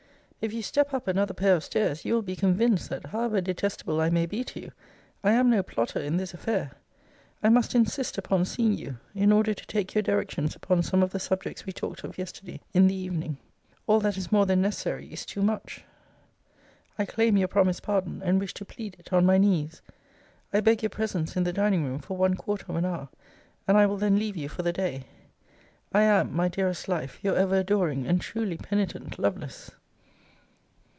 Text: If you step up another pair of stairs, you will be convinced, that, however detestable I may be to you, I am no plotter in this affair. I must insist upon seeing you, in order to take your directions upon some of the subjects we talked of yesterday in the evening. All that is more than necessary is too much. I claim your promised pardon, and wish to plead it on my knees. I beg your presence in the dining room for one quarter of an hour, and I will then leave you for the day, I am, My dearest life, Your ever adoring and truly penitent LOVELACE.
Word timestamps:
If 0.43 0.53
you 0.53 0.63
step 0.63 0.91
up 0.91 1.07
another 1.07 1.35
pair 1.35 1.55
of 1.55 1.63
stairs, 1.63 2.03
you 2.03 2.15
will 2.15 2.23
be 2.23 2.35
convinced, 2.35 2.89
that, 2.89 3.05
however 3.05 3.41
detestable 3.41 4.01
I 4.01 4.09
may 4.09 4.25
be 4.25 4.43
to 4.45 4.59
you, 4.59 4.71
I 5.23 5.33
am 5.33 5.51
no 5.51 5.61
plotter 5.61 5.99
in 5.99 6.17
this 6.17 6.33
affair. 6.33 6.71
I 7.43 7.49
must 7.49 7.75
insist 7.75 8.17
upon 8.17 8.45
seeing 8.45 8.75
you, 8.75 8.97
in 9.13 9.31
order 9.31 9.53
to 9.53 9.65
take 9.67 9.93
your 9.93 10.01
directions 10.01 10.55
upon 10.55 10.81
some 10.81 11.03
of 11.03 11.11
the 11.11 11.19
subjects 11.19 11.67
we 11.67 11.71
talked 11.73 12.03
of 12.03 12.17
yesterday 12.17 12.59
in 12.73 12.87
the 12.87 12.95
evening. 12.95 13.37
All 13.85 13.99
that 13.99 14.17
is 14.17 14.31
more 14.31 14.47
than 14.47 14.63
necessary 14.63 15.13
is 15.13 15.27
too 15.27 15.43
much. 15.43 15.83
I 16.97 17.05
claim 17.05 17.37
your 17.37 17.47
promised 17.47 17.83
pardon, 17.83 18.23
and 18.25 18.39
wish 18.39 18.55
to 18.55 18.65
plead 18.65 18.95
it 18.97 19.13
on 19.13 19.27
my 19.27 19.37
knees. 19.37 19.83
I 20.51 20.59
beg 20.59 20.81
your 20.81 20.89
presence 20.89 21.37
in 21.37 21.43
the 21.43 21.53
dining 21.53 21.83
room 21.85 21.99
for 21.99 22.17
one 22.17 22.35
quarter 22.35 22.65
of 22.67 22.77
an 22.77 22.85
hour, 22.85 23.09
and 23.67 23.77
I 23.77 23.85
will 23.85 23.97
then 23.97 24.17
leave 24.17 24.35
you 24.37 24.49
for 24.49 24.63
the 24.63 24.73
day, 24.73 25.03
I 25.93 26.01
am, 26.01 26.35
My 26.35 26.47
dearest 26.47 26.87
life, 26.87 27.19
Your 27.23 27.35
ever 27.35 27.57
adoring 27.59 28.07
and 28.07 28.19
truly 28.19 28.57
penitent 28.57 29.19
LOVELACE. 29.19 29.69